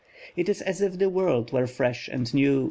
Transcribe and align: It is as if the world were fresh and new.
It 0.35 0.49
is 0.49 0.63
as 0.63 0.81
if 0.81 0.97
the 0.97 1.09
world 1.11 1.53
were 1.53 1.67
fresh 1.67 2.07
and 2.07 2.33
new. 2.33 2.59